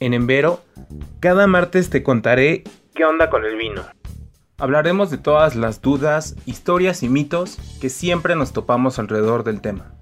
En 0.00 0.14
Envero, 0.14 0.64
cada 1.20 1.46
martes 1.46 1.88
te 1.88 2.02
contaré 2.02 2.64
qué 2.94 3.04
onda 3.04 3.30
con 3.30 3.44
el 3.44 3.56
vino. 3.56 3.82
Hablaremos 4.58 5.10
de 5.10 5.18
todas 5.18 5.54
las 5.54 5.80
dudas, 5.80 6.34
historias 6.44 7.02
y 7.02 7.08
mitos 7.08 7.58
que 7.80 7.88
siempre 7.88 8.34
nos 8.34 8.52
topamos 8.52 8.98
alrededor 8.98 9.44
del 9.44 9.60
tema. 9.60 9.94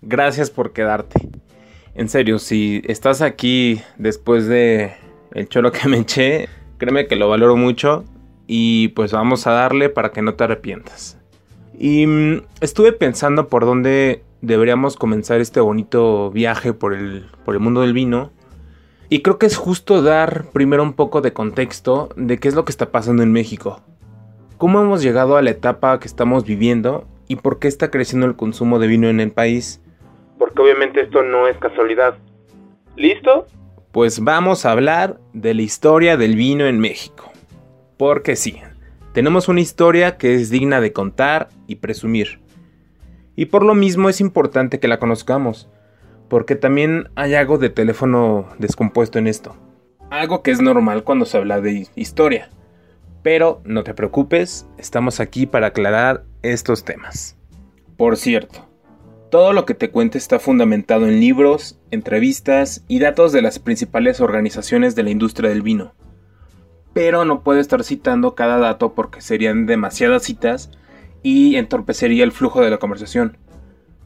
Gracias 0.00 0.50
por 0.50 0.72
quedarte. 0.72 1.28
En 1.94 2.08
serio, 2.08 2.38
si 2.38 2.82
estás 2.86 3.20
aquí 3.20 3.82
después 3.98 4.46
de 4.46 4.94
el 5.32 5.48
cholo 5.48 5.72
que 5.72 5.88
me 5.88 5.98
eché, 5.98 6.48
créeme 6.82 7.06
que 7.06 7.14
lo 7.14 7.28
valoro 7.28 7.54
mucho 7.54 8.02
y 8.48 8.88
pues 8.88 9.12
vamos 9.12 9.46
a 9.46 9.52
darle 9.52 9.88
para 9.88 10.10
que 10.10 10.20
no 10.20 10.34
te 10.34 10.42
arrepientas. 10.42 11.16
Y 11.78 12.08
mm, 12.08 12.42
estuve 12.60 12.90
pensando 12.90 13.46
por 13.46 13.64
dónde 13.64 14.24
deberíamos 14.40 14.96
comenzar 14.96 15.40
este 15.40 15.60
bonito 15.60 16.32
viaje 16.32 16.72
por 16.72 16.92
el, 16.92 17.26
por 17.44 17.54
el 17.54 17.60
mundo 17.60 17.82
del 17.82 17.92
vino. 17.92 18.32
Y 19.08 19.22
creo 19.22 19.38
que 19.38 19.46
es 19.46 19.56
justo 19.56 20.02
dar 20.02 20.46
primero 20.52 20.82
un 20.82 20.94
poco 20.94 21.20
de 21.20 21.32
contexto 21.32 22.08
de 22.16 22.38
qué 22.38 22.48
es 22.48 22.56
lo 22.56 22.64
que 22.64 22.72
está 22.72 22.90
pasando 22.90 23.22
en 23.22 23.30
México. 23.30 23.80
Cómo 24.58 24.80
hemos 24.80 25.02
llegado 25.02 25.36
a 25.36 25.42
la 25.42 25.50
etapa 25.50 26.00
que 26.00 26.08
estamos 26.08 26.44
viviendo 26.44 27.06
y 27.28 27.36
por 27.36 27.60
qué 27.60 27.68
está 27.68 27.92
creciendo 27.92 28.26
el 28.26 28.34
consumo 28.34 28.80
de 28.80 28.88
vino 28.88 29.08
en 29.08 29.20
el 29.20 29.30
país. 29.30 29.80
Porque 30.36 30.60
obviamente 30.60 31.02
esto 31.02 31.22
no 31.22 31.46
es 31.46 31.56
casualidad. 31.58 32.16
¿Listo? 32.96 33.46
Pues 33.92 34.20
vamos 34.20 34.66
a 34.66 34.72
hablar 34.72 35.20
de 35.32 35.54
la 35.54 35.62
historia 35.62 36.16
del 36.16 36.34
vino 36.34 36.66
en 36.66 36.80
México. 36.80 37.30
Porque 37.96 38.36
sí, 38.36 38.60
tenemos 39.12 39.48
una 39.48 39.60
historia 39.60 40.16
que 40.16 40.34
es 40.34 40.50
digna 40.50 40.80
de 40.80 40.92
contar 40.92 41.50
y 41.66 41.76
presumir 41.76 42.42
y 43.36 43.46
por 43.46 43.64
lo 43.64 43.74
mismo 43.74 44.08
es 44.08 44.20
importante 44.20 44.78
que 44.78 44.88
la 44.88 44.98
conozcamos, 44.98 45.68
porque 46.28 46.56
también 46.56 47.08
hay 47.14 47.34
algo 47.34 47.58
de 47.58 47.70
teléfono 47.70 48.48
descompuesto 48.58 49.18
en 49.18 49.26
esto. 49.26 49.56
Algo 50.10 50.42
que 50.42 50.50
es 50.50 50.60
normal 50.60 51.04
cuando 51.04 51.24
se 51.24 51.38
habla 51.38 51.60
de 51.60 51.86
historia. 51.94 52.50
Pero 53.22 53.62
no 53.64 53.84
te 53.84 53.94
preocupes, 53.94 54.66
estamos 54.78 55.20
aquí 55.20 55.46
para 55.46 55.68
aclarar 55.68 56.24
estos 56.42 56.84
temas. 56.84 57.36
Por 57.96 58.16
cierto, 58.16 58.68
todo 59.30 59.52
lo 59.52 59.64
que 59.64 59.74
te 59.74 59.90
cuente 59.90 60.18
está 60.18 60.38
fundamentado 60.38 61.06
en 61.06 61.20
libros, 61.20 61.78
entrevistas 61.92 62.84
y 62.88 62.98
datos 62.98 63.32
de 63.32 63.42
las 63.42 63.58
principales 63.58 64.20
organizaciones 64.20 64.96
de 64.96 65.04
la 65.04 65.10
industria 65.10 65.50
del 65.50 65.62
vino. 65.62 65.94
Pero 66.94 67.24
no 67.24 67.42
puedo 67.42 67.60
estar 67.60 67.84
citando 67.84 68.34
cada 68.34 68.58
dato 68.58 68.94
porque 68.94 69.20
serían 69.20 69.66
demasiadas 69.66 70.24
citas 70.24 70.70
y 71.22 71.56
entorpecería 71.56 72.24
el 72.24 72.32
flujo 72.32 72.62
de 72.62 72.70
la 72.70 72.78
conversación. 72.78 73.36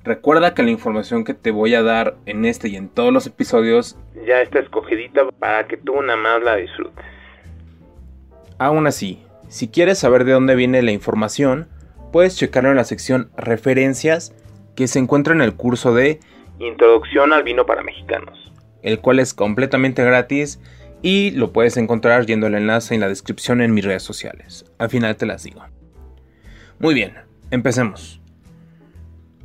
Recuerda 0.05 0.55
que 0.55 0.63
la 0.63 0.71
información 0.71 1.25
que 1.25 1.35
te 1.35 1.51
voy 1.51 1.75
a 1.75 1.83
dar 1.83 2.17
en 2.27 2.45
este 2.45 2.69
y 2.69 2.77
en 2.77 2.89
todos 2.89 3.13
los 3.13 3.27
episodios 3.27 3.97
ya 4.27 4.43
está 4.43 4.59
escogidita 4.59 5.23
para 5.39 5.67
que 5.67 5.77
tú 5.77 6.01
nada 6.03 6.17
más 6.17 6.43
la 6.43 6.57
disfrutes. 6.57 7.05
Aún 8.59 8.87
así, 8.87 9.23
si 9.49 9.69
quieres 9.69 9.99
saber 9.99 10.25
de 10.25 10.33
dónde 10.33 10.55
viene 10.55 10.83
la 10.83 10.93
información, 10.93 11.69
puedes 12.13 12.37
checarlo 12.37 12.71
en 12.71 12.77
la 12.77 12.85
sección 12.85 13.31
Referencias 13.37 14.35
que 14.75 14.89
se 14.89 14.99
encuentra 14.99 15.35
en 15.35 15.41
el 15.41 15.55
curso 15.55 15.95
de 15.95 16.21
Introducción 16.59 17.33
al 17.33 17.43
vino 17.43 17.67
para 17.67 17.83
mexicanos, 17.83 18.53
el 18.83 19.01
cual 19.01 19.19
es 19.19 19.35
completamente 19.35 20.05
gratis 20.05 20.61
y 21.03 21.31
lo 21.33 21.53
puedes 21.53 21.77
encontrar 21.77 22.25
yendo 22.27 22.47
al 22.47 22.55
enlace 22.55 22.95
en 22.95 23.01
la 23.01 23.09
descripción 23.09 23.61
en 23.61 23.75
mis 23.75 23.85
redes 23.85 24.03
sociales. 24.03 24.65
Al 24.79 24.89
final 24.89 25.17
te 25.17 25.27
las 25.27 25.43
digo. 25.43 25.63
Muy 26.79 26.95
bien, 26.95 27.15
empecemos. 27.51 28.21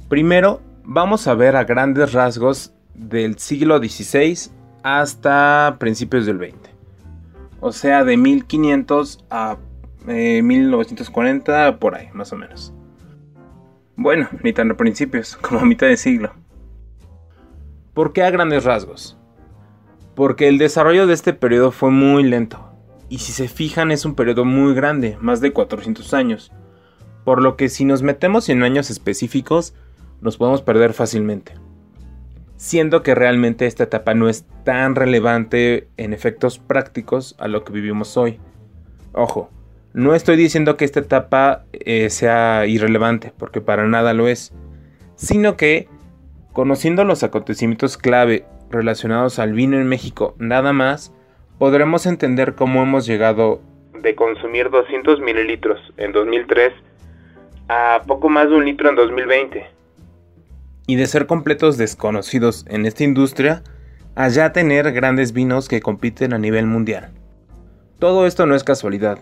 Primero, 0.10 0.62
vamos 0.84 1.28
a 1.28 1.36
ver 1.36 1.56
a 1.56 1.64
grandes 1.64 2.14
rasgos 2.14 2.74
del 2.94 3.38
siglo 3.40 3.78
XVI 3.80 4.52
hasta 4.84 5.78
principios 5.80 6.26
del 6.26 6.38
XX. 6.38 6.70
O 7.60 7.72
sea, 7.72 8.04
de 8.04 8.18
1500 8.18 9.26
a 9.30 9.58
1940, 10.06 11.68
eh, 11.68 11.74
por 11.74 11.96
ahí, 11.96 12.10
más 12.14 12.34
o 12.34 12.36
menos. 12.36 12.74
Bueno, 13.96 14.28
ni 14.44 14.52
tan 14.52 14.72
a 14.72 14.78
principios, 14.78 15.36
como 15.38 15.60
a 15.60 15.66
mitad 15.66 15.88
de 15.88 15.98
siglo. 15.98 16.34
¿Por 17.94 18.14
qué 18.14 18.24
a 18.24 18.30
grandes 18.30 18.64
rasgos? 18.64 19.18
Porque 20.16 20.48
el 20.48 20.58
desarrollo 20.58 21.08
de 21.08 21.14
este 21.14 21.34
periodo 21.34 21.72
fue 21.72 21.92
muy 21.92 22.24
lento. 22.24 22.72
Y 23.10 23.20
si 23.20 23.32
se 23.34 23.48
fijan 23.48 23.92
es 23.92 24.06
un 24.06 24.16
periodo 24.16 24.46
muy 24.46 24.74
grande, 24.74 25.18
más 25.20 25.42
de 25.42 25.52
400 25.52 26.14
años 26.14 26.52
por 27.24 27.42
lo 27.42 27.56
que 27.56 27.70
si 27.70 27.86
nos 27.86 28.02
metemos 28.02 28.50
en 28.50 28.64
años 28.64 28.90
específicos 28.90 29.74
nos 30.22 30.38
podemos 30.38 30.62
perder 30.62 30.94
fácilmente. 30.94 31.54
Siendo 32.58 33.02
que 33.02 33.16
realmente 33.16 33.66
esta 33.66 33.84
etapa 33.84 34.14
no 34.14 34.30
es 34.30 34.46
tan 34.64 34.96
relevante 34.96 35.88
en 35.98 36.14
efectos 36.14 36.60
prácticos 36.60 37.36
a 37.40 37.48
lo 37.48 37.64
que 37.64 37.74
vivimos 37.74 38.18
hoy. 38.18 38.40
Ojo, 39.14 39.50
no 39.94 40.14
estoy 40.14 40.36
diciendo 40.38 40.78
que 40.78 40.86
esta 40.86 41.00
etapa 41.00 41.66
eh, 41.74 42.10
sea 42.12 42.68
irrelevante, 42.68 43.34
porque 43.38 43.62
para 43.62 43.88
nada 43.88 44.14
lo 44.14 44.28
es, 44.28 44.54
sino 45.16 45.58
que, 45.58 45.90
conociendo 46.54 47.04
los 47.04 47.24
acontecimientos 47.24 47.98
clave 47.98 48.46
relacionados 48.70 49.40
al 49.40 49.54
vino 49.54 49.78
en 49.78 49.88
México 49.88 50.36
nada 50.38 50.74
más, 50.74 51.14
podremos 51.58 52.06
entender 52.06 52.56
cómo 52.56 52.82
hemos 52.82 53.06
llegado 53.06 53.62
de 54.02 54.16
consumir 54.16 54.70
200 54.70 55.20
mililitros 55.22 55.80
en 55.98 56.12
2003 56.12 56.74
a 57.68 58.02
poco 58.06 58.30
más 58.30 58.50
de 58.50 58.56
un 58.56 58.66
litro 58.66 58.90
en 58.90 58.96
2020. 58.96 59.66
Y 60.88 60.96
de 60.96 61.08
ser 61.08 61.28
completos 61.28 61.78
desconocidos 61.78 62.66
en 62.68 62.86
esta 62.86 63.04
industria, 63.04 63.64
a 64.16 64.28
ya 64.28 64.52
tener 64.52 64.92
grandes 64.92 65.32
vinos 65.32 65.70
que 65.70 65.80
compiten 65.80 66.34
a 66.34 66.38
nivel 66.38 66.66
mundial. 66.66 67.12
Todo 68.00 68.26
esto 68.26 68.46
no 68.46 68.56
es 68.56 68.64
casualidad, 68.64 69.20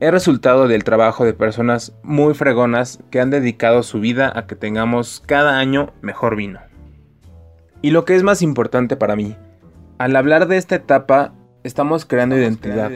es 0.00 0.10
resultado 0.10 0.68
del 0.68 0.84
trabajo 0.84 1.24
de 1.24 1.34
personas 1.34 1.96
muy 2.02 2.34
fregonas 2.34 2.98
que 3.10 3.20
han 3.20 3.30
dedicado 3.30 3.82
su 3.82 4.00
vida 4.00 4.32
a 4.34 4.46
que 4.46 4.56
tengamos 4.56 5.22
cada 5.24 5.58
año 5.58 5.92
mejor 6.02 6.36
vino. 6.36 6.60
Y 7.80 7.90
lo 7.90 8.04
que 8.04 8.16
es 8.16 8.22
más 8.22 8.42
importante 8.42 8.96
para 8.96 9.14
mí, 9.16 9.36
al 9.98 10.16
hablar 10.16 10.48
de 10.48 10.56
esta 10.56 10.74
etapa, 10.74 11.32
estamos 11.62 12.04
creando 12.04 12.36
identidad. 12.36 12.90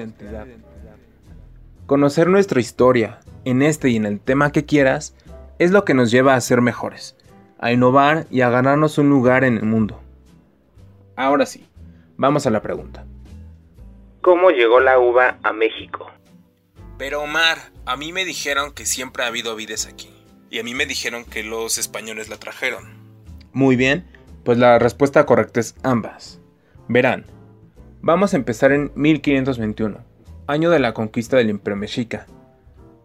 Conocer 1.86 2.28
nuestra 2.28 2.60
historia, 2.60 3.20
en 3.44 3.62
este 3.62 3.91
y 3.91 3.97
en 3.97 4.04
el 4.04 4.20
tema 4.20 4.50
que 4.50 4.65
quieras, 4.65 5.15
es 5.59 5.70
lo 5.70 5.84
que 5.84 5.94
nos 5.94 6.10
lleva 6.10 6.34
a 6.34 6.41
ser 6.41 6.60
mejores, 6.60 7.16
a 7.59 7.72
innovar 7.72 8.26
y 8.30 8.41
a 8.41 8.50
ganarnos 8.50 8.98
un 8.98 9.09
lugar 9.09 9.44
en 9.44 9.56
el 9.56 9.65
mundo. 9.65 10.00
Ahora 11.16 11.47
sí, 11.47 11.66
vamos 12.16 12.47
a 12.47 12.50
la 12.50 12.60
pregunta. 12.60 13.04
¿Cómo 14.20 14.50
llegó 14.50 14.80
la 14.80 14.98
uva 14.98 15.38
a 15.42 15.53
México? 15.53 16.10
Pero 16.98 17.22
Omar, 17.22 17.59
a 17.86 17.97
mí 17.97 18.12
me 18.12 18.25
dijeron 18.25 18.72
que 18.72 18.84
siempre 18.84 19.22
ha 19.22 19.28
habido 19.28 19.56
vides 19.56 19.86
aquí. 19.86 20.10
Y 20.50 20.59
a 20.59 20.64
mí 20.64 20.75
me 20.75 20.86
dijeron 20.86 21.25
que 21.25 21.42
los 21.42 21.78
españoles 21.78 22.28
la 22.28 22.38
trajeron. 22.38 22.84
Muy 23.53 23.76
bien, 23.76 24.04
pues 24.44 24.59
la 24.59 24.78
respuesta 24.78 25.25
correcta 25.25 25.60
es 25.60 25.75
ambas. 25.82 26.41
Verán, 26.88 27.25
vamos 28.00 28.32
a 28.34 28.36
empezar 28.36 28.72
en 28.72 28.91
1521, 28.94 30.04
año 30.47 30.70
de 30.70 30.78
la 30.78 30.94
conquista 30.94 31.36
del 31.36 31.50
Imperio 31.50 31.76
Mexica, 31.76 32.26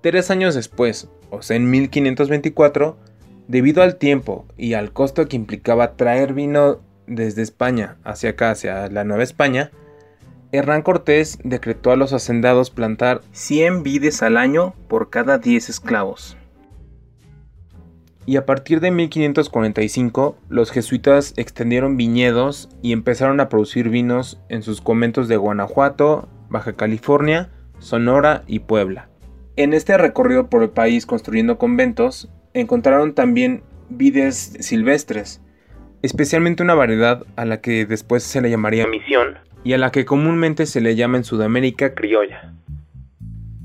Tres 0.04 0.30
años 0.32 0.54
después, 0.54 1.08
o 1.30 1.42
sea 1.42 1.56
en 1.56 1.72
1524, 1.72 2.98
debido 3.48 3.82
al 3.82 3.96
tiempo 3.96 4.46
y 4.58 4.74
al 4.74 4.92
costo 4.92 5.30
que 5.30 5.38
implicaba 5.38 5.96
traer 5.96 6.34
vino 6.34 6.82
desde 7.08 7.42
España 7.42 7.96
hacia 8.04 8.32
acá, 8.32 8.52
hacia 8.52 8.90
la 8.90 9.06
Nueva 9.06 9.24
España, 9.24 9.72
Hernán 10.54 10.84
Cortés 10.84 11.40
decretó 11.44 11.90
a 11.90 11.96
los 11.96 12.14
hacendados 12.14 12.70
plantar 12.70 13.22
100 13.32 13.82
vides 13.82 14.22
al 14.22 14.38
año 14.38 14.76
por 14.88 15.10
cada 15.10 15.40
10 15.40 15.68
esclavos. 15.68 16.38
Y 18.28 18.38
a 18.38 18.46
partir 18.46 18.80
de 18.80 18.92
1545, 18.92 20.38
los 20.50 20.70
jesuitas 20.70 21.34
extendieron 21.38 21.98
viñedos 21.98 22.70
y 22.84 22.94
empezaron 22.94 23.40
a 23.40 23.50
producir 23.50 23.90
vinos 23.90 24.40
en 24.48 24.62
sus 24.62 24.80
conventos 24.80 25.28
de 25.28 25.38
Guanajuato, 25.38 26.30
Baja 26.50 26.74
California, 26.74 27.50
Sonora 27.80 28.44
y 28.46 28.60
Puebla. 28.60 29.10
En 29.56 29.74
este 29.74 29.98
recorrido 29.98 30.52
por 30.52 30.62
el 30.62 30.70
país 30.70 31.08
construyendo 31.08 31.58
conventos, 31.58 32.30
encontraron 32.54 33.16
también 33.16 33.64
vides 33.90 34.56
silvestres, 34.60 35.42
especialmente 36.04 36.62
una 36.62 36.76
variedad 36.76 37.26
a 37.38 37.46
la 37.46 37.60
que 37.60 37.88
después 37.88 38.22
se 38.22 38.40
le 38.40 38.52
llamaría 38.52 38.86
misión 38.86 39.40
y 39.64 39.74
a 39.74 39.78
la 39.78 39.92
que 39.92 40.06
comúnmente 40.06 40.66
se 40.66 40.82
le 40.82 40.96
llama 40.96 41.18
en 41.18 41.24
Sudamérica 41.24 41.94
criolla. 41.94 42.54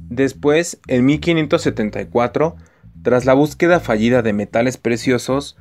Después, 0.09 0.81
en 0.87 1.05
1574, 1.05 2.57
tras 3.03 3.25
la 3.25 3.35
búsqueda 3.35 3.81
fallida 3.81 4.23
de 4.23 4.33
metales 4.33 4.77
preciosos, 4.77 5.57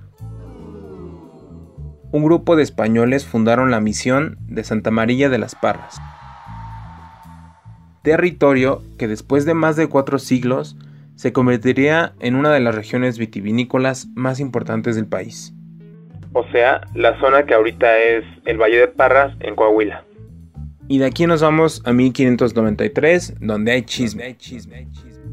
un 2.11 2.23
grupo 2.23 2.55
de 2.55 2.63
españoles 2.63 3.25
fundaron 3.25 3.69
la 3.69 3.81
misión 3.81 4.37
de 4.47 4.63
Santa 4.63 4.91
María 4.91 5.29
de 5.29 5.37
las 5.37 5.55
Parras. 5.55 5.99
territorio 8.03 8.83
que 8.97 9.09
después 9.09 9.45
de 9.45 9.53
más 9.53 9.75
de 9.75 9.89
cuatro 9.89 10.17
siglos 10.17 10.77
se 11.15 11.33
convertiría 11.33 12.13
en 12.21 12.35
una 12.35 12.51
de 12.53 12.61
las 12.61 12.73
regiones 12.73 13.17
vitivinícolas 13.17 14.07
más 14.15 14.39
importantes 14.39 14.95
del 14.95 15.07
país. 15.07 15.53
O 16.31 16.47
sea, 16.51 16.81
la 16.93 17.19
zona 17.19 17.45
que 17.45 17.53
ahorita 17.53 17.97
es 17.97 18.23
el 18.45 18.57
Valle 18.57 18.77
de 18.77 18.87
Parras 18.87 19.35
en 19.41 19.55
Coahuila. 19.55 20.06
Y 20.87 20.99
de 20.99 21.05
aquí 21.05 21.27
nos 21.27 21.41
vamos 21.41 21.81
a 21.85 21.93
1593, 21.93 23.35
donde 23.41 23.71
hay 23.73 23.81
chisme. 23.83 24.37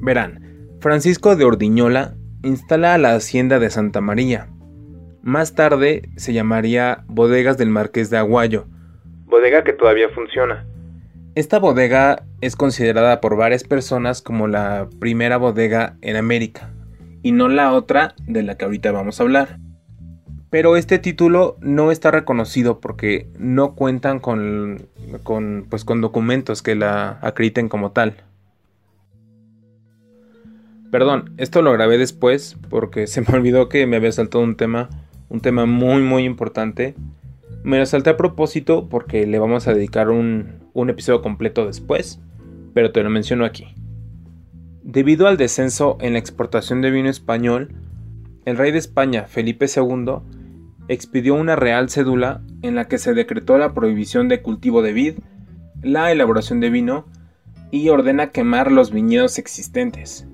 Verán, 0.00 0.68
Francisco 0.80 1.36
de 1.36 1.44
Ordiñola 1.44 2.14
instala 2.42 2.98
la 2.98 3.14
hacienda 3.14 3.58
de 3.58 3.70
Santa 3.70 4.00
María. 4.00 4.48
Más 5.22 5.54
tarde 5.54 6.10
se 6.16 6.32
llamaría 6.32 7.04
Bodegas 7.06 7.56
del 7.56 7.70
Marqués 7.70 8.10
de 8.10 8.18
Aguayo. 8.18 8.66
Bodega 9.26 9.64
que 9.64 9.72
todavía 9.72 10.08
funciona. 10.10 10.66
Esta 11.34 11.58
bodega 11.58 12.24
es 12.40 12.56
considerada 12.56 13.20
por 13.20 13.36
varias 13.36 13.64
personas 13.64 14.22
como 14.22 14.46
la 14.46 14.88
primera 15.00 15.36
bodega 15.36 15.96
en 16.02 16.16
América, 16.16 16.70
y 17.22 17.32
no 17.32 17.48
la 17.48 17.72
otra 17.72 18.14
de 18.26 18.42
la 18.42 18.56
que 18.56 18.66
ahorita 18.66 18.92
vamos 18.92 19.18
a 19.18 19.22
hablar. 19.22 19.58
Pero 20.54 20.76
este 20.76 21.00
título 21.00 21.56
no 21.60 21.90
está 21.90 22.12
reconocido 22.12 22.78
porque 22.78 23.26
no 23.36 23.74
cuentan 23.74 24.20
con, 24.20 24.86
con, 25.24 25.66
pues, 25.68 25.84
con 25.84 26.00
documentos 26.00 26.62
que 26.62 26.76
la 26.76 27.18
acrediten 27.22 27.68
como 27.68 27.90
tal. 27.90 28.14
Perdón, 30.92 31.34
esto 31.38 31.60
lo 31.60 31.72
grabé 31.72 31.98
después 31.98 32.56
porque 32.70 33.06
se 33.08 33.22
me 33.22 33.36
olvidó 33.36 33.68
que 33.68 33.84
me 33.88 33.96
había 33.96 34.12
saltado 34.12 34.44
un 34.44 34.54
tema, 34.54 34.90
un 35.28 35.40
tema 35.40 35.66
muy 35.66 36.02
muy 36.02 36.22
importante. 36.22 36.94
Me 37.64 37.80
lo 37.80 37.86
salté 37.86 38.10
a 38.10 38.16
propósito 38.16 38.88
porque 38.88 39.26
le 39.26 39.40
vamos 39.40 39.66
a 39.66 39.74
dedicar 39.74 40.08
un, 40.08 40.60
un 40.72 40.88
episodio 40.88 41.20
completo 41.20 41.66
después, 41.66 42.20
pero 42.74 42.92
te 42.92 43.02
lo 43.02 43.10
menciono 43.10 43.44
aquí. 43.44 43.74
Debido 44.84 45.26
al 45.26 45.36
descenso 45.36 45.98
en 46.00 46.12
la 46.12 46.20
exportación 46.20 46.80
de 46.80 46.92
vino 46.92 47.10
español, 47.10 47.74
el 48.44 48.56
rey 48.56 48.70
de 48.70 48.78
España, 48.78 49.24
Felipe 49.24 49.66
II, 49.66 50.20
expidió 50.88 51.34
una 51.34 51.56
real 51.56 51.88
cédula 51.90 52.42
en 52.62 52.75
la 52.75 52.88
que 52.88 52.98
se 52.98 53.14
decretó 53.14 53.58
la 53.58 53.75
prohibición 53.75 54.28
de 54.28 54.42
cultivo 54.42 54.82
de 54.82 54.92
vid, 54.92 55.14
la 55.82 56.12
elaboración 56.12 56.60
de 56.60 56.70
vino 56.70 57.06
y 57.70 57.88
ordena 57.88 58.31
quemar 58.31 58.70
los 58.70 58.90
viñedos 58.90 59.38
existentes, 59.38 60.26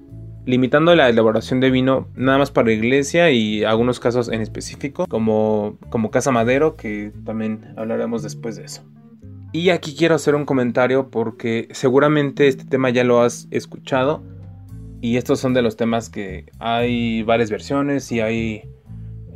limitando 0.44 0.94
la 0.94 1.08
elaboración 1.08 1.60
de 1.60 1.70
vino 1.70 2.08
nada 2.14 2.38
más 2.38 2.50
para 2.50 2.72
iglesia 2.72 3.30
y 3.30 3.64
algunos 3.64 4.00
casos 4.00 4.28
en 4.28 4.40
específico, 4.40 5.06
como, 5.08 5.78
como 5.88 6.10
Casa 6.10 6.30
Madero, 6.30 6.76
que 6.76 7.12
también 7.24 7.72
hablaremos 7.76 8.22
después 8.22 8.56
de 8.56 8.64
eso. 8.64 8.84
Y 9.52 9.70
aquí 9.70 9.96
quiero 9.96 10.14
hacer 10.14 10.34
un 10.34 10.44
comentario 10.44 11.10
porque 11.10 11.68
seguramente 11.72 12.46
este 12.46 12.64
tema 12.64 12.90
ya 12.90 13.02
lo 13.02 13.22
has 13.22 13.48
escuchado 13.50 14.22
y 15.00 15.16
estos 15.16 15.40
son 15.40 15.54
de 15.54 15.62
los 15.62 15.76
temas 15.76 16.10
que 16.10 16.46
hay 16.58 17.22
varias 17.22 17.50
versiones 17.50 18.10
y 18.12 18.20
hay... 18.20 18.62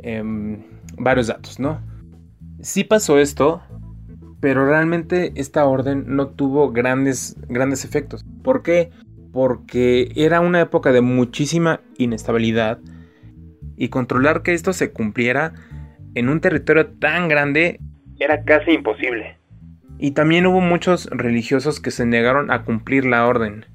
Em, 0.03 0.74
varios 0.97 1.27
datos, 1.27 1.59
¿no? 1.59 1.81
Sí 2.61 2.83
pasó 2.83 3.19
esto, 3.19 3.61
pero 4.39 4.65
realmente 4.65 5.33
esta 5.35 5.65
orden 5.65 6.03
no 6.07 6.27
tuvo 6.27 6.71
grandes, 6.71 7.35
grandes 7.47 7.85
efectos. 7.85 8.25
¿Por 8.43 8.63
qué? 8.63 8.89
Porque 9.31 10.11
era 10.15 10.39
una 10.39 10.61
época 10.61 10.91
de 10.91 11.01
muchísima 11.01 11.81
inestabilidad 11.97 12.79
y 13.77 13.89
controlar 13.89 14.41
que 14.41 14.53
esto 14.53 14.73
se 14.73 14.91
cumpliera 14.91 15.53
en 16.15 16.29
un 16.29 16.39
territorio 16.39 16.87
tan 16.87 17.27
grande 17.27 17.79
era 18.19 18.43
casi 18.43 18.71
imposible. 18.71 19.37
Y 19.97 20.11
también 20.11 20.45
hubo 20.45 20.61
muchos 20.61 21.07
religiosos 21.11 21.79
que 21.79 21.91
se 21.91 22.05
negaron 22.05 22.51
a 22.51 22.63
cumplir 22.63 23.05
la 23.05 23.25
orden. 23.27 23.65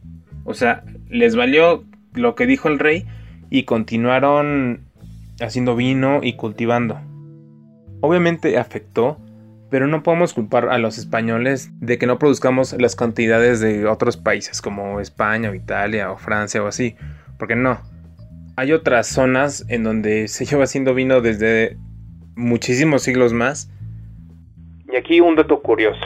O 0.44 0.54
sea, 0.54 0.84
les 1.08 1.36
valió 1.36 1.84
lo 2.14 2.34
que 2.34 2.46
dijo 2.46 2.68
el 2.68 2.78
rey 2.78 3.06
y 3.50 3.64
continuaron 3.64 4.80
haciendo 5.40 5.76
vino 5.76 6.20
y 6.22 6.34
cultivando. 6.34 7.00
Obviamente 8.00 8.58
afectó, 8.58 9.18
pero 9.70 9.86
no 9.86 10.02
podemos 10.02 10.34
culpar 10.34 10.68
a 10.68 10.78
los 10.78 10.98
españoles 10.98 11.70
de 11.80 11.98
que 11.98 12.06
no 12.06 12.18
produzcamos 12.18 12.72
las 12.72 12.96
cantidades 12.96 13.60
de 13.60 13.86
otros 13.86 14.16
países 14.16 14.60
como 14.62 15.00
España 15.00 15.50
o 15.50 15.54
Italia 15.54 16.10
o 16.10 16.16
Francia 16.16 16.62
o 16.62 16.66
así, 16.66 16.96
porque 17.38 17.56
no. 17.56 17.80
Hay 18.56 18.72
otras 18.72 19.06
zonas 19.06 19.64
en 19.68 19.84
donde 19.84 20.28
se 20.28 20.44
lleva 20.46 20.64
haciendo 20.64 20.94
vino 20.94 21.20
desde 21.20 21.76
muchísimos 22.34 23.02
siglos 23.02 23.32
más. 23.32 23.70
Y 24.92 24.96
aquí 24.96 25.20
un 25.20 25.36
dato 25.36 25.60
curioso. 25.60 26.00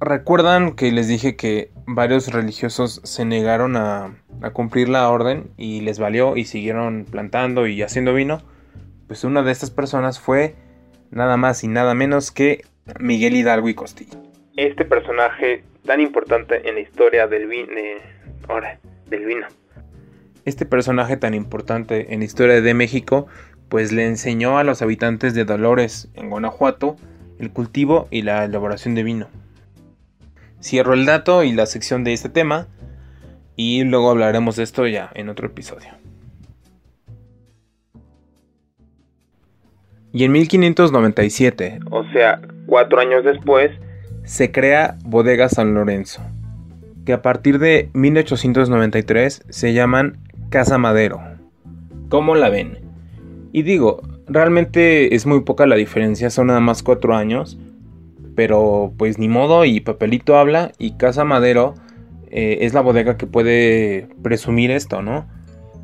¿Recuerdan 0.00 0.72
que 0.72 0.90
les 0.90 1.06
dije 1.06 1.36
que 1.36 1.70
varios 1.86 2.32
religiosos 2.32 3.00
se 3.04 3.24
negaron 3.24 3.76
a, 3.76 4.16
a 4.40 4.50
cumplir 4.50 4.88
la 4.88 5.08
orden 5.08 5.52
y 5.56 5.80
les 5.82 6.00
valió 6.00 6.36
y 6.36 6.44
siguieron 6.44 7.06
plantando 7.08 7.68
y 7.68 7.82
haciendo 7.82 8.12
vino? 8.12 8.42
Pues 9.12 9.24
una 9.24 9.42
de 9.42 9.52
estas 9.52 9.70
personas 9.70 10.18
fue 10.18 10.54
nada 11.10 11.36
más 11.36 11.64
y 11.64 11.68
nada 11.68 11.92
menos 11.92 12.30
que 12.30 12.64
Miguel 12.98 13.36
Hidalgo 13.36 13.68
y 13.68 13.74
Costilla. 13.74 14.18
Este 14.56 14.86
personaje 14.86 15.64
tan 15.84 16.00
importante 16.00 16.66
en 16.66 16.76
la 16.76 16.80
historia 16.80 17.26
del 17.26 17.46
vino, 17.46 17.68
ahora, 18.48 18.80
del 19.08 19.26
vino. 19.26 19.46
Este 20.46 20.64
personaje 20.64 21.18
tan 21.18 21.34
importante 21.34 22.14
en 22.14 22.20
la 22.20 22.24
historia 22.24 22.62
de 22.62 22.72
México, 22.72 23.26
pues 23.68 23.92
le 23.92 24.06
enseñó 24.06 24.56
a 24.56 24.64
los 24.64 24.80
habitantes 24.80 25.34
de 25.34 25.44
Dolores, 25.44 26.08
en 26.14 26.30
Guanajuato, 26.30 26.96
el 27.38 27.50
cultivo 27.50 28.08
y 28.10 28.22
la 28.22 28.46
elaboración 28.46 28.94
de 28.94 29.02
vino. 29.02 29.28
Cierro 30.62 30.94
el 30.94 31.04
dato 31.04 31.44
y 31.44 31.52
la 31.52 31.66
sección 31.66 32.02
de 32.02 32.14
este 32.14 32.30
tema, 32.30 32.66
y 33.56 33.84
luego 33.84 34.08
hablaremos 34.08 34.56
de 34.56 34.62
esto 34.62 34.86
ya 34.86 35.10
en 35.14 35.28
otro 35.28 35.48
episodio. 35.48 36.01
Y 40.12 40.24
en 40.24 40.32
1597, 40.32 41.80
o 41.90 42.04
sea, 42.12 42.40
cuatro 42.66 43.00
años 43.00 43.24
después, 43.24 43.70
se 44.24 44.52
crea 44.52 44.96
Bodega 45.04 45.48
San 45.48 45.74
Lorenzo, 45.74 46.22
que 47.06 47.12
a 47.12 47.22
partir 47.22 47.58
de 47.58 47.88
1893 47.94 49.44
se 49.48 49.72
llaman 49.72 50.18
Casa 50.50 50.76
Madero. 50.78 51.20
¿Cómo 52.08 52.34
la 52.34 52.50
ven? 52.50 52.78
Y 53.52 53.62
digo, 53.62 54.02
realmente 54.26 55.14
es 55.14 55.26
muy 55.26 55.40
poca 55.40 55.66
la 55.66 55.76
diferencia, 55.76 56.30
son 56.30 56.48
nada 56.48 56.60
más 56.60 56.82
cuatro 56.82 57.16
años, 57.16 57.58
pero 58.34 58.92
pues 58.96 59.18
ni 59.18 59.28
modo 59.28 59.64
y 59.64 59.80
papelito 59.80 60.36
habla 60.36 60.72
y 60.78 60.96
Casa 60.96 61.24
Madero 61.24 61.74
eh, 62.30 62.58
es 62.62 62.74
la 62.74 62.80
bodega 62.80 63.16
que 63.16 63.26
puede 63.26 64.08
presumir 64.22 64.70
esto, 64.70 65.02
¿no? 65.02 65.26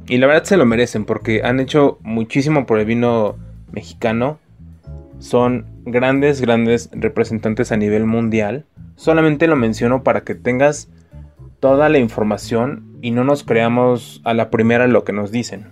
Y 0.06 0.16
la 0.18 0.26
verdad 0.26 0.44
se 0.44 0.56
lo 0.56 0.64
merecen 0.64 1.04
porque 1.04 1.42
han 1.44 1.60
hecho 1.60 1.98
muchísimo 2.02 2.64
por 2.64 2.78
el 2.78 2.86
vino 2.86 3.36
mexicano 3.72 4.38
son 5.18 5.66
grandes, 5.84 6.40
grandes 6.40 6.90
representantes 6.92 7.72
a 7.72 7.76
nivel 7.76 8.06
mundial. 8.06 8.64
Solamente 8.96 9.46
lo 9.46 9.56
menciono 9.56 10.02
para 10.02 10.22
que 10.22 10.34
tengas 10.34 10.88
toda 11.60 11.88
la 11.88 11.98
información 11.98 12.98
y 13.02 13.10
no 13.10 13.24
nos 13.24 13.44
creamos 13.44 14.20
a 14.24 14.34
la 14.34 14.50
primera 14.50 14.86
lo 14.86 15.04
que 15.04 15.12
nos 15.12 15.30
dicen. 15.30 15.66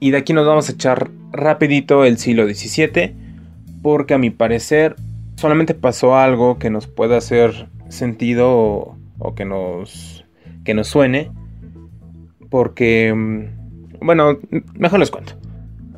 Y 0.00 0.10
de 0.10 0.18
aquí 0.18 0.32
nos 0.32 0.46
vamos 0.46 0.68
a 0.68 0.72
echar 0.72 1.10
rapidito 1.32 2.04
el 2.04 2.18
siglo 2.18 2.46
XVII 2.46 3.14
porque 3.82 4.14
a 4.14 4.18
mi 4.18 4.30
parecer 4.30 4.96
solamente 5.36 5.74
pasó 5.74 6.16
algo 6.16 6.58
que 6.58 6.70
nos 6.70 6.86
pueda 6.86 7.18
hacer 7.18 7.68
sentido 7.88 8.50
o, 8.50 8.98
o 9.18 9.34
que 9.34 9.44
nos 9.44 10.24
que 10.64 10.74
nos 10.74 10.88
suene 10.88 11.30
porque 12.50 13.12
mm, 13.14 14.04
bueno, 14.04 14.38
mejor 14.74 15.00
les 15.00 15.10
cuento. 15.10 15.37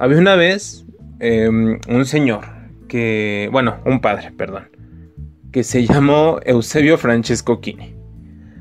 Había 0.01 0.17
una 0.17 0.35
vez 0.35 0.87
em, 1.19 1.79
un 1.87 2.07
señor 2.07 2.47
que, 2.89 3.51
bueno, 3.53 3.83
un 3.85 4.01
padre, 4.01 4.33
perdón, 4.33 4.71
que 5.53 5.63
se 5.63 5.85
llamó 5.85 6.41
Eusebio 6.47 6.97
Francesco 6.97 7.61
Quini, 7.61 7.95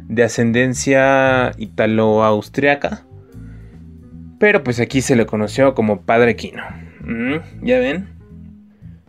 de 0.09 0.23
ascendencia 0.23 1.53
italo-austriaca, 1.57 3.05
pero 4.37 4.65
pues 4.65 4.81
aquí 4.81 4.99
se 4.99 5.15
le 5.15 5.25
conoció 5.25 5.75
como 5.75 6.01
Padre 6.01 6.35
Quino. 6.35 6.61
Mm, 7.05 7.65
¿Ya 7.65 7.79
ven? 7.79 8.09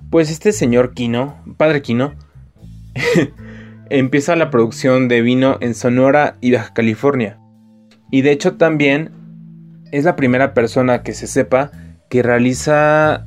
Pues 0.08 0.30
este 0.30 0.52
señor 0.52 0.94
Quino, 0.94 1.42
Padre 1.56 1.82
Quino, 1.82 2.14
empieza 3.90 4.36
la 4.36 4.50
producción 4.50 5.08
de 5.08 5.20
vino 5.20 5.58
en 5.60 5.74
Sonora 5.74 6.36
y 6.40 6.52
Baja 6.52 6.72
California. 6.74 7.40
Y 8.12 8.22
de 8.22 8.30
hecho 8.30 8.56
también 8.56 9.10
es 9.90 10.04
la 10.04 10.14
primera 10.14 10.54
persona 10.54 11.02
que 11.02 11.12
se 11.12 11.26
sepa 11.26 11.72
que 12.10 12.22
realiza 12.22 13.26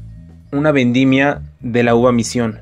una 0.52 0.72
vendimia 0.72 1.42
de 1.62 1.82
la 1.82 1.96
uva 1.96 2.12
misión. 2.12 2.62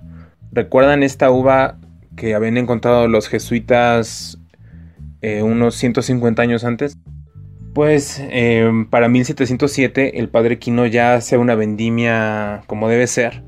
¿Recuerdan 0.54 1.04
esta 1.04 1.32
uva 1.32 1.78
que 2.16 2.36
habían 2.36 2.58
encontrado 2.58 3.08
los 3.10 3.28
jesuitas 3.28 4.38
eh, 5.22 5.42
unos 5.42 5.76
150 5.76 6.42
años 6.42 6.64
antes? 6.64 6.98
Pues 7.74 8.22
em, 8.30 8.86
para 8.86 9.10
1707 9.10 10.20
el 10.20 10.30
padre 10.30 10.60
Quino 10.60 10.86
ya 10.86 11.16
hace 11.16 11.38
una 11.38 11.56
vendimia 11.56 12.64
como 12.68 12.88
debe 12.88 13.08
ser 13.08 13.44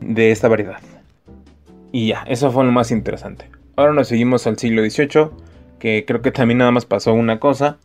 de 0.00 0.32
esta 0.32 0.48
variedad. 0.48 0.80
Y 1.92 2.08
ya, 2.08 2.24
eso 2.26 2.50
fue 2.50 2.64
lo 2.64 2.72
más 2.72 2.90
interesante. 2.90 3.50
Ahora 3.76 3.92
nos 3.92 4.08
seguimos 4.08 4.46
al 4.46 4.58
siglo 4.58 4.82
XVIII 4.82 5.28
que 5.78 6.04
creo 6.06 6.22
que 6.22 6.30
también 6.30 6.58
nada 6.58 6.70
más 6.70 6.86
pasó 6.86 7.12
una 7.12 7.38
cosa, 7.38 7.76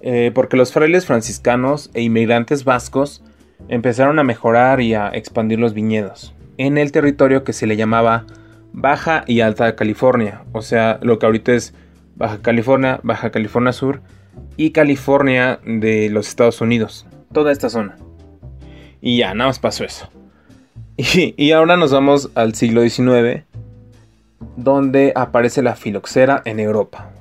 eh, 0.00 0.30
porque 0.34 0.56
los 0.56 0.72
frailes 0.72 1.04
franciscanos 1.04 1.90
e 1.92 2.00
inmigrantes 2.00 2.64
vascos 2.64 3.22
empezaron 3.68 4.18
a 4.18 4.24
mejorar 4.24 4.80
y 4.80 4.94
a 4.94 5.08
expandir 5.08 5.58
los 5.58 5.74
viñedos 5.74 6.34
en 6.58 6.76
el 6.76 6.92
territorio 6.92 7.44
que 7.44 7.52
se 7.52 7.66
le 7.66 7.76
llamaba 7.76 8.26
Baja 8.72 9.24
y 9.26 9.40
Alta 9.40 9.74
California, 9.76 10.42
o 10.52 10.60
sea, 10.60 10.98
lo 11.02 11.18
que 11.18 11.26
ahorita 11.26 11.52
es 11.52 11.72
Baja 12.16 12.38
California, 12.42 13.00
Baja 13.02 13.30
California 13.30 13.72
Sur 13.72 14.02
y 14.56 14.72
California 14.72 15.60
de 15.64 16.10
los 16.10 16.28
Estados 16.28 16.60
Unidos, 16.60 17.06
toda 17.32 17.52
esta 17.52 17.70
zona. 17.70 17.96
Y 19.00 19.18
ya, 19.18 19.32
nada 19.34 19.48
más 19.48 19.58
pasó 19.58 19.84
eso. 19.84 20.10
Y, 20.96 21.52
ahora 21.52 21.76
nos 21.76 21.92
vamos 21.92 22.30
al 22.34 22.56
siglo 22.56 22.82
XIX, 22.82 23.44
donde 24.56 25.12
aparece 25.14 25.62
la 25.62 25.76
filoxera 25.76 26.42
en 26.44 26.58
Europa. 26.58 27.12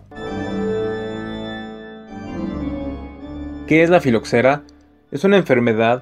¿Qué 3.67 3.83
es 3.83 3.91
la 3.91 4.01
filoxera? 4.01 4.63
Es 5.11 5.23
una 5.23 5.37
enfermedad 5.37 6.01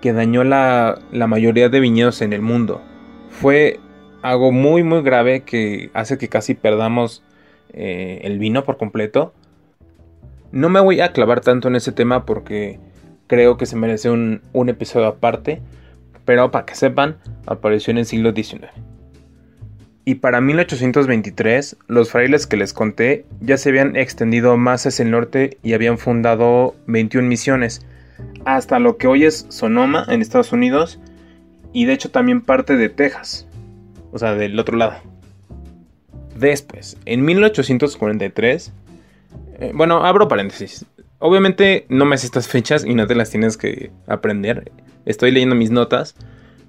que 0.00 0.12
dañó 0.12 0.44
la, 0.44 0.98
mayoría 1.12 1.68
de 1.68 1.80
viñedos 1.80 2.22
en 2.22 2.32
el 2.32 2.42
mundo. 2.42 2.82
Fue 3.30 3.80
algo 4.22 4.52
muy 4.52 4.82
muy 4.82 5.02
grave 5.02 5.42
que 5.42 5.90
hace 5.94 6.18
que 6.18 6.28
casi 6.28 6.54
perdamos 6.54 7.22
eh, 7.72 8.20
el 8.22 8.38
vino 8.38 8.64
por 8.64 8.76
completo. 8.76 9.34
No 10.52 10.68
me 10.68 10.80
voy 10.80 11.00
a 11.00 11.12
clavar 11.12 11.40
tanto 11.40 11.68
en 11.68 11.76
ese 11.76 11.92
tema 11.92 12.24
porque 12.24 12.78
creo 13.26 13.56
que 13.56 13.66
se 13.66 13.76
merece 13.76 14.10
un, 14.10 14.42
un 14.52 14.68
episodio 14.68 15.06
aparte, 15.06 15.60
pero 16.24 16.50
para 16.50 16.64
que 16.64 16.74
sepan, 16.74 17.16
apareció 17.46 17.90
en 17.90 17.98
el 17.98 18.06
siglo 18.06 18.32
XIX. 18.32 18.68
Y 20.08 20.16
para 20.16 20.40
1823, 20.40 21.78
los 21.88 22.12
frailes 22.12 22.46
que 22.46 22.56
les 22.56 22.72
conté 22.72 23.26
ya 23.40 23.56
se 23.56 23.70
habían 23.70 23.96
extendido 23.96 24.56
más 24.56 24.86
hacia 24.86 25.02
el 25.02 25.10
norte 25.10 25.58
y 25.64 25.72
habían 25.72 25.98
fundado 25.98 26.76
21 26.86 27.26
misiones, 27.26 27.84
hasta 28.44 28.78
lo 28.78 28.96
que 28.96 29.06
hoy 29.06 29.24
es 29.24 29.46
Sonoma 29.48 30.04
en 30.08 30.22
Estados 30.22 30.52
Unidos 30.52 31.00
y 31.72 31.84
de 31.84 31.92
hecho 31.92 32.10
también 32.10 32.40
parte 32.40 32.76
de 32.76 32.88
Texas, 32.88 33.46
o 34.12 34.18
sea, 34.18 34.34
del 34.34 34.58
otro 34.58 34.76
lado. 34.76 34.94
Después, 36.38 36.96
en 37.06 37.24
1843, 37.24 38.72
eh, 39.58 39.72
bueno, 39.74 40.04
abro 40.04 40.28
paréntesis. 40.28 40.84
Obviamente 41.18 41.86
no 41.88 42.04
me 42.04 42.14
haces 42.14 42.26
estas 42.26 42.46
fechas 42.48 42.84
y 42.84 42.94
no 42.94 43.06
te 43.06 43.14
las 43.14 43.30
tienes 43.30 43.56
que 43.56 43.90
aprender. 44.06 44.70
Estoy 45.06 45.30
leyendo 45.30 45.54
mis 45.54 45.70
notas, 45.70 46.14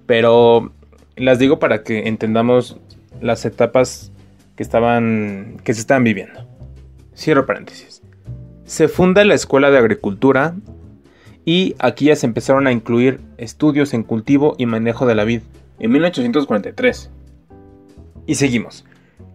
pero 0.06 0.72
las 1.18 1.40
digo 1.40 1.60
para 1.60 1.84
que 1.84 2.08
entendamos 2.08 2.78
las 3.22 3.46
etapas 3.46 4.12
que 4.56 4.64
estaban 4.64 5.58
que 5.64 5.74
se 5.74 5.82
estaban 5.82 6.04
viviendo. 6.04 6.48
Cierro 7.16 7.46
paréntesis. 7.46 8.02
Se 8.66 8.88
funda 8.88 9.24
la 9.26 9.34
Escuela 9.34 9.72
de 9.72 9.78
Agricultura 9.78 10.56
y 11.48 11.76
aquí 11.80 12.06
ya 12.06 12.16
se 12.16 12.28
empezaron 12.28 12.68
a 12.68 12.74
incluir 12.74 13.22
estudios 13.38 13.94
en 13.94 14.04
cultivo 14.04 14.56
y 14.58 14.66
manejo 14.66 15.06
de 15.06 15.16
la 15.16 15.24
vid 15.24 15.42
en 15.80 15.92
1843. 15.92 17.10
Y 18.26 18.36
seguimos. 18.36 18.86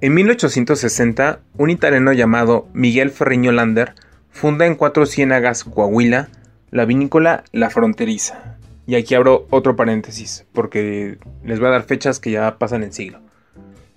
En 0.02 0.12
1860, 0.12 1.40
un 1.56 1.70
italiano 1.70 2.12
llamado 2.12 2.68
Miguel 2.74 3.10
Ferriño 3.10 3.50
Lander 3.50 3.94
funda 4.30 4.66
en 4.66 4.74
Cuatro 4.74 5.06
Ciénagas, 5.06 5.64
Coahuila, 5.64 6.28
la 6.70 6.84
vinícola 6.84 7.44
La 7.52 7.70
Fronteriza. 7.70 8.58
Y 8.86 8.96
aquí 8.96 9.14
abro 9.14 9.46
otro 9.48 9.76
paréntesis, 9.76 10.44
porque 10.52 11.18
les 11.44 11.60
voy 11.60 11.68
a 11.68 11.72
dar 11.72 11.84
fechas 11.84 12.20
que 12.20 12.32
ya 12.32 12.58
pasan 12.58 12.82
en 12.82 12.92
siglo 12.92 13.20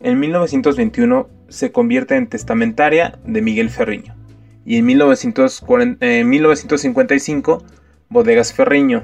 en 0.06 0.20
1921 0.20 1.28
se 1.50 1.72
convierte 1.72 2.16
en 2.16 2.28
testamentaria 2.28 3.18
de 3.26 3.42
Miguel 3.42 3.72
Ferriño 3.72 4.16
y 4.64 4.78
en 4.78 4.86
1955 4.86 7.64
Bodegas 8.10 8.54
Ferriño. 8.54 9.04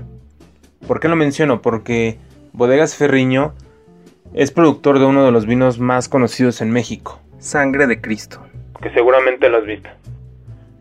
¿Por 0.88 1.00
qué 1.00 1.08
lo 1.08 1.16
menciono? 1.16 1.62
Porque 1.62 2.18
Bodegas 2.54 2.96
Ferriño 2.96 3.54
es 4.34 4.52
productor 4.52 5.00
de 5.00 5.06
uno 5.06 5.26
de 5.26 5.32
los 5.32 5.46
vinos 5.46 5.80
más 5.80 6.08
conocidos 6.08 6.62
en 6.62 6.72
México, 6.72 7.20
Sangre 7.40 7.88
de 7.88 8.00
Cristo. 8.00 8.42
Que 8.82 8.92
seguramente 8.92 9.50
lo 9.50 9.58
has 9.58 9.66
visto. 9.66 9.90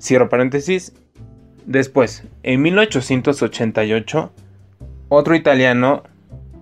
Cierro 0.01 0.29
paréntesis. 0.29 0.95
Después, 1.67 2.25
en 2.43 2.63
1888, 2.63 4.33
otro 5.09 5.35
italiano, 5.35 6.05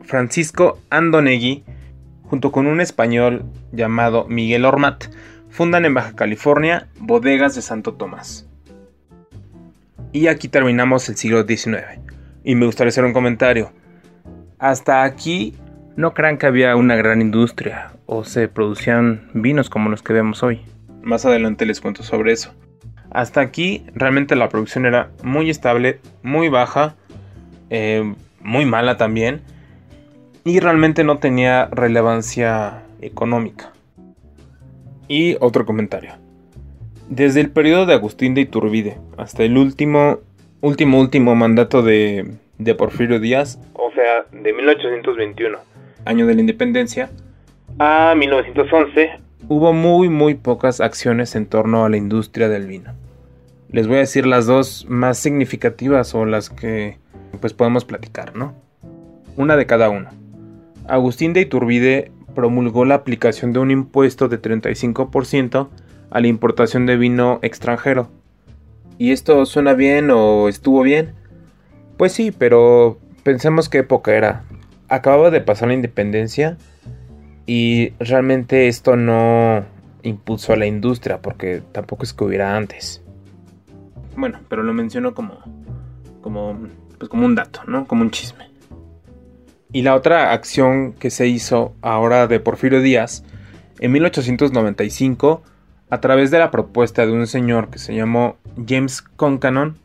Francisco 0.02 0.78
Andoneghi, 0.90 1.64
junto 2.24 2.52
con 2.52 2.66
un 2.66 2.80
español 2.80 3.44
llamado 3.72 4.26
Miguel 4.28 4.64
Ormat, 4.64 5.04
fundan 5.50 5.84
en 5.84 5.94
Baja 5.94 6.14
California 6.14 6.88
bodegas 6.98 7.54
de 7.54 7.62
Santo 7.62 7.94
Tomás. 7.94 8.47
Y 10.12 10.28
aquí 10.28 10.48
terminamos 10.48 11.08
el 11.08 11.16
siglo 11.16 11.44
XIX. 11.46 12.00
Y 12.44 12.54
me 12.54 12.66
gustaría 12.66 12.88
hacer 12.88 13.04
un 13.04 13.12
comentario. 13.12 13.72
Hasta 14.58 15.04
aquí 15.04 15.54
no 15.96 16.14
crean 16.14 16.38
que 16.38 16.46
había 16.46 16.76
una 16.76 16.96
gran 16.96 17.20
industria 17.20 17.92
o 18.06 18.24
se 18.24 18.48
producían 18.48 19.28
vinos 19.34 19.68
como 19.68 19.90
los 19.90 20.02
que 20.02 20.14
vemos 20.14 20.42
hoy. 20.42 20.62
Más 21.02 21.26
adelante 21.26 21.66
les 21.66 21.80
cuento 21.80 22.02
sobre 22.02 22.32
eso. 22.32 22.54
Hasta 23.10 23.40
aquí 23.40 23.84
realmente 23.94 24.36
la 24.36 24.48
producción 24.48 24.86
era 24.86 25.10
muy 25.22 25.50
estable, 25.50 26.00
muy 26.22 26.48
baja, 26.48 26.96
eh, 27.70 28.14
muy 28.40 28.64
mala 28.64 28.96
también 28.96 29.42
y 30.44 30.60
realmente 30.60 31.04
no 31.04 31.18
tenía 31.18 31.66
relevancia 31.66 32.82
económica. 33.00 33.72
Y 35.06 35.36
otro 35.40 35.66
comentario. 35.66 36.12
Desde 37.08 37.40
el 37.40 37.50
periodo 37.50 37.86
de 37.86 37.94
Agustín 37.94 38.34
de 38.34 38.42
Iturbide 38.42 38.98
hasta 39.16 39.42
el 39.42 39.56
último, 39.56 40.18
último, 40.60 41.00
último 41.00 41.34
mandato 41.34 41.82
de, 41.82 42.34
de 42.58 42.74
Porfirio 42.74 43.18
Díaz, 43.18 43.58
o 43.72 43.90
sea, 43.92 44.26
de 44.30 44.52
1821, 44.52 45.58
año 46.04 46.26
de 46.26 46.34
la 46.34 46.40
independencia, 46.40 47.10
a 47.78 48.14
1911, 48.14 49.20
hubo 49.48 49.72
muy, 49.72 50.10
muy 50.10 50.34
pocas 50.34 50.80
acciones 50.82 51.34
en 51.34 51.46
torno 51.46 51.84
a 51.84 51.88
la 51.88 51.96
industria 51.96 52.48
del 52.48 52.66
vino. 52.66 52.92
Les 53.70 53.86
voy 53.86 53.96
a 53.96 54.00
decir 54.00 54.26
las 54.26 54.46
dos 54.46 54.84
más 54.88 55.18
significativas 55.18 56.14
o 56.14 56.26
las 56.26 56.50
que 56.50 56.98
pues 57.40 57.54
podemos 57.54 57.84
platicar, 57.84 58.36
¿no? 58.36 58.54
Una 59.36 59.56
de 59.56 59.66
cada 59.66 59.88
uno. 59.88 60.10
Agustín 60.88 61.32
de 61.32 61.42
Iturbide 61.42 62.10
promulgó 62.34 62.84
la 62.84 62.96
aplicación 62.96 63.52
de 63.52 63.60
un 63.60 63.70
impuesto 63.70 64.28
de 64.28 64.40
35% 64.40 65.68
a 66.10 66.20
la 66.20 66.28
importación 66.28 66.86
de 66.86 66.96
vino 66.96 67.38
extranjero. 67.42 68.10
¿Y 68.98 69.12
esto 69.12 69.46
suena 69.46 69.74
bien 69.74 70.10
o 70.10 70.48
estuvo 70.48 70.82
bien? 70.82 71.14
Pues 71.96 72.12
sí, 72.12 72.32
pero 72.32 72.98
pensemos 73.22 73.68
qué 73.68 73.78
época 73.78 74.14
era. 74.14 74.44
Acababa 74.88 75.30
de 75.30 75.40
pasar 75.40 75.68
la 75.68 75.74
independencia 75.74 76.56
y 77.46 77.92
realmente 77.98 78.68
esto 78.68 78.96
no 78.96 79.64
impulsó 80.02 80.52
a 80.52 80.56
la 80.56 80.66
industria 80.66 81.20
porque 81.20 81.62
tampoco 81.72 82.04
es 82.04 82.12
que 82.12 82.24
hubiera 82.24 82.56
antes. 82.56 83.02
Bueno, 84.16 84.40
pero 84.48 84.62
lo 84.62 84.72
menciono 84.72 85.14
como 85.14 85.38
como 86.20 86.58
pues 86.98 87.08
como 87.08 87.24
un 87.24 87.34
dato, 87.34 87.60
¿no? 87.66 87.86
Como 87.86 88.02
un 88.02 88.10
chisme. 88.10 88.48
Y 89.72 89.82
la 89.82 89.94
otra 89.94 90.32
acción 90.32 90.92
que 90.94 91.10
se 91.10 91.26
hizo 91.26 91.74
ahora 91.82 92.26
de 92.26 92.40
Porfirio 92.40 92.80
Díaz, 92.80 93.22
en 93.80 93.92
1895, 93.92 95.42
a 95.90 96.00
través 96.00 96.30
de 96.30 96.38
la 96.38 96.50
propuesta 96.50 97.06
de 97.06 97.12
un 97.12 97.26
señor 97.26 97.70
que 97.70 97.78
se 97.78 97.94
llamó 97.94 98.36
James 98.66 99.02
Concanon, 99.02 99.78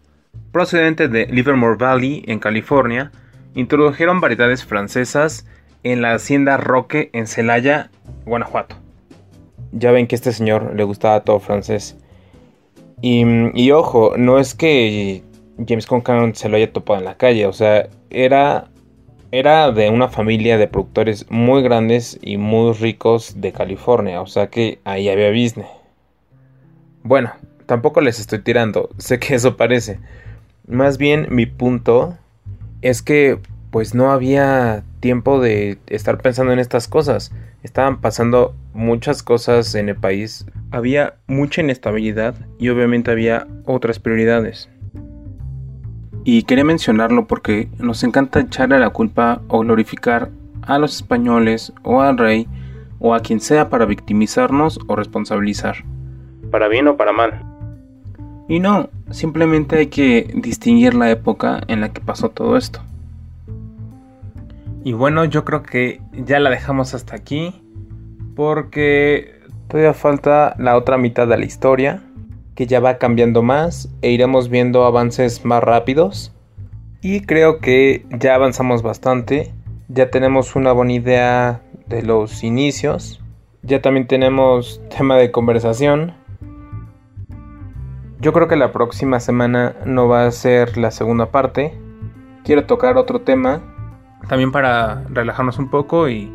procedente 0.51 1.07
de 1.07 1.27
Livermore 1.27 1.77
Valley, 1.77 2.23
en 2.27 2.39
California, 2.39 3.11
introdujeron 3.55 4.21
variedades 4.21 4.65
francesas 4.65 5.47
en 5.83 6.01
la 6.01 6.13
hacienda 6.13 6.57
Roque 6.57 7.09
en 7.13 7.27
Celaya, 7.27 7.89
Guanajuato. 8.25 8.75
Ya 9.71 9.91
ven 9.91 10.07
que 10.07 10.15
este 10.15 10.31
señor 10.31 10.73
le 10.75 10.83
gustaba 10.83 11.23
todo 11.23 11.39
francés. 11.39 11.97
Y, 13.01 13.25
y 13.53 13.71
ojo, 13.71 14.13
no 14.17 14.39
es 14.39 14.53
que 14.53 15.23
James 15.67 15.85
Concanon 15.85 16.35
se 16.35 16.49
lo 16.49 16.57
haya 16.57 16.71
topado 16.71 16.99
en 16.99 17.05
la 17.05 17.17
calle, 17.17 17.45
o 17.45 17.53
sea, 17.53 17.89
era 18.09 18.69
era 19.33 19.71
de 19.71 19.89
una 19.89 20.09
familia 20.09 20.59
de 20.59 20.67
productores 20.67 21.25
muy 21.31 21.63
grandes 21.63 22.19
y 22.21 22.37
muy 22.37 22.71
ricos 22.73 23.41
de 23.41 23.51
California, 23.51 24.21
o 24.21 24.27
sea 24.27 24.45
que 24.51 24.77
ahí 24.83 25.09
había 25.09 25.31
business. 25.31 25.82
Bueno, 27.03 27.33
tampoco 27.65 27.99
les 27.99 28.19
estoy 28.19 28.39
tirando, 28.39 28.89
sé 28.97 29.19
que 29.19 29.35
eso 29.35 29.57
parece. 29.57 29.99
Más 30.67 30.97
bien 30.97 31.27
mi 31.29 31.45
punto 31.45 32.17
es 32.81 33.01
que 33.01 33.39
pues 33.71 33.95
no 33.95 34.11
había 34.11 34.83
tiempo 34.99 35.41
de 35.41 35.79
estar 35.87 36.19
pensando 36.19 36.53
en 36.53 36.59
estas 36.59 36.87
cosas. 36.87 37.31
Estaban 37.63 38.01
pasando 38.01 38.55
muchas 38.73 39.23
cosas 39.23 39.73
en 39.73 39.89
el 39.89 39.95
país. 39.95 40.45
Había 40.69 41.15
mucha 41.27 41.61
inestabilidad 41.61 42.35
y 42.59 42.69
obviamente 42.69 43.09
había 43.09 43.47
otras 43.65 43.99
prioridades. 43.99 44.69
Y 46.23 46.43
quería 46.43 46.63
mencionarlo 46.63 47.27
porque 47.27 47.67
nos 47.79 48.03
encanta 48.03 48.41
echarle 48.41 48.79
la 48.79 48.91
culpa 48.91 49.41
o 49.47 49.59
glorificar 49.59 50.29
a 50.61 50.77
los 50.77 50.95
españoles 50.95 51.73
o 51.81 52.01
al 52.01 52.17
rey 52.17 52.47
o 52.99 53.13
a 53.13 53.21
quien 53.21 53.41
sea 53.41 53.69
para 53.69 53.85
victimizarnos 53.85 54.79
o 54.87 54.95
responsabilizar. 54.95 55.83
Para 56.53 56.67
bien 56.67 56.87
o 56.87 56.97
para 56.97 57.11
mal. 57.11 57.41
Y 58.47 58.59
no, 58.59 58.91
simplemente 59.09 59.77
hay 59.77 59.87
que 59.87 60.31
distinguir 60.35 60.93
la 60.93 61.09
época 61.09 61.61
en 61.67 61.81
la 61.81 61.91
que 61.91 61.99
pasó 61.99 62.29
todo 62.29 62.57
esto. 62.57 62.79
Y 64.83 64.93
bueno, 64.93 65.25
yo 65.25 65.43
creo 65.45 65.63
que 65.63 65.99
ya 66.13 66.39
la 66.39 66.51
dejamos 66.51 66.93
hasta 66.93 67.15
aquí 67.15 67.59
porque 68.35 69.39
todavía 69.67 69.95
falta 69.95 70.55
la 70.59 70.77
otra 70.77 70.99
mitad 70.99 71.27
de 71.27 71.37
la 71.37 71.45
historia 71.45 72.03
que 72.53 72.67
ya 72.67 72.79
va 72.79 72.99
cambiando 72.99 73.41
más 73.41 73.89
e 74.03 74.11
iremos 74.11 74.49
viendo 74.49 74.85
avances 74.85 75.45
más 75.45 75.63
rápidos. 75.63 76.33
Y 77.01 77.21
creo 77.21 77.57
que 77.61 78.05
ya 78.11 78.35
avanzamos 78.35 78.83
bastante, 78.83 79.51
ya 79.87 80.11
tenemos 80.11 80.55
una 80.55 80.71
buena 80.71 80.93
idea 80.93 81.61
de 81.87 82.03
los 82.03 82.43
inicios, 82.43 83.19
ya 83.63 83.81
también 83.81 84.05
tenemos 84.05 84.81
tema 84.95 85.17
de 85.17 85.31
conversación. 85.31 86.13
Yo 88.23 88.31
creo 88.31 88.47
que 88.47 88.55
la 88.55 88.71
próxima 88.71 89.19
semana 89.19 89.75
no 89.85 90.07
va 90.07 90.25
a 90.25 90.31
ser 90.31 90.77
la 90.77 90.91
segunda 90.91 91.25
parte. 91.25 91.77
Quiero 92.45 92.65
tocar 92.65 92.95
otro 92.95 93.19
tema, 93.19 93.61
también 94.29 94.53
para 94.53 95.03
relajarnos 95.09 95.59
un 95.59 95.69
poco 95.69 96.07
y, 96.07 96.31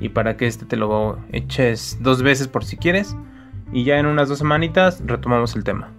y 0.00 0.08
para 0.08 0.38
que 0.38 0.46
este 0.46 0.64
te 0.64 0.76
lo 0.76 1.18
eches 1.32 1.98
dos 2.00 2.22
veces 2.22 2.48
por 2.48 2.64
si 2.64 2.78
quieres 2.78 3.14
y 3.70 3.84
ya 3.84 3.98
en 3.98 4.06
unas 4.06 4.30
dos 4.30 4.38
semanitas 4.38 5.02
retomamos 5.04 5.54
el 5.56 5.62
tema. 5.62 5.90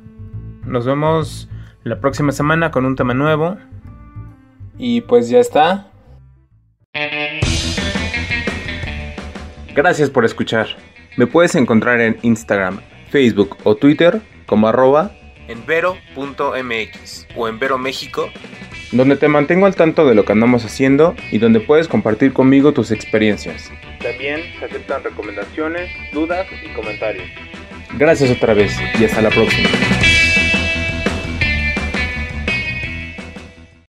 Nos 0.66 0.88
vemos 0.88 1.48
la 1.84 2.00
próxima 2.00 2.32
semana 2.32 2.72
con 2.72 2.88
un 2.88 2.96
tema 2.96 3.14
nuevo. 3.14 3.58
Y 4.80 5.02
pues 5.02 5.30
ya 5.30 5.38
está. 5.38 5.92
Gracias 9.76 10.10
por 10.10 10.26
escuchar. 10.26 10.66
Me 11.16 11.28
puedes 11.28 11.54
encontrar 11.54 12.02
en 12.02 12.18
Instagram, 12.24 12.80
Facebook 13.12 13.56
o 13.66 13.76
Twitter 13.76 14.20
como 14.48 14.68
arroba 14.68 15.12
en 15.48 15.66
vero.mx 15.66 17.28
o 17.36 17.48
en 17.48 17.60
Vero 17.60 17.78
México, 17.78 18.30
donde 18.92 19.18
te 19.18 19.28
mantengo 19.28 19.66
al 19.66 19.76
tanto 19.76 20.06
de 20.08 20.16
lo 20.16 20.26
que 20.26 20.32
andamos 20.32 20.66
haciendo 20.66 21.16
y 21.32 21.38
donde 21.38 21.60
puedes 21.60 21.88
compartir 21.88 22.34
conmigo 22.34 22.74
tus 22.74 22.92
experiencias. 22.92 23.72
También 24.02 24.42
se 24.60 24.66
aceptan 24.66 25.04
recomendaciones, 25.04 25.90
dudas 26.14 26.48
y 26.64 26.74
comentarios. 26.74 27.26
Gracias 27.98 28.32
otra 28.32 28.54
vez 28.54 28.74
y 29.00 29.06
hasta 29.06 29.22
la 29.22 29.30
próxima. 29.30 29.70